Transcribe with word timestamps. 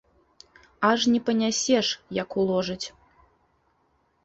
Аж 0.89 1.05
не 1.15 1.19
панясеш, 1.27 1.87
як 2.21 2.29
уложаць! 2.45 2.81